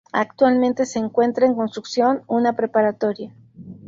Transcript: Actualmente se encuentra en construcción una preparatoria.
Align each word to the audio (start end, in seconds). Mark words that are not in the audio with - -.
Actualmente 0.13 0.87
se 0.87 0.97
encuentra 0.97 1.45
en 1.45 1.53
construcción 1.53 2.23
una 2.25 2.53
preparatoria. 2.55 3.35